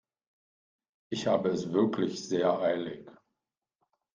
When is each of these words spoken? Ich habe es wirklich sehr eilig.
Ich 1.11 1.27
habe 1.27 1.49
es 1.49 1.73
wirklich 1.73 2.27
sehr 2.27 2.57
eilig. 2.57 3.07